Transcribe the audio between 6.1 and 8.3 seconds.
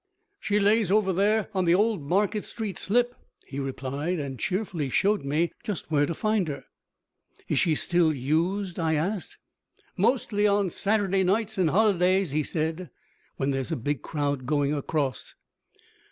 find her. "Is she still